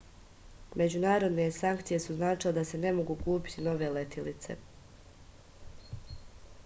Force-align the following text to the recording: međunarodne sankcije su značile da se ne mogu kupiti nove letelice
međunarodne 0.81 1.45
sankcije 1.57 1.99
su 2.05 2.15
značile 2.21 2.53
da 2.59 2.63
se 2.71 2.81
ne 2.85 2.93
mogu 3.01 3.17
kupiti 3.25 3.67
nove 3.69 3.93
letelice 3.99 4.59